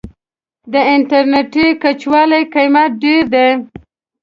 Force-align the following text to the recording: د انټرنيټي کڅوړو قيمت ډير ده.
د 0.71 0.73
انټرنيټي 0.93 1.67
کڅوړو 1.81 2.41
قيمت 2.53 2.91
ډير 3.01 3.23
ده. 3.33 3.45